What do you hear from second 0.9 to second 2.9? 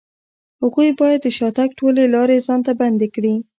بايد د شاته تګ ټولې لارې ځان ته